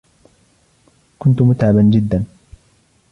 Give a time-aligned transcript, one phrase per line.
[1.19, 2.23] كنت متعبا جدا.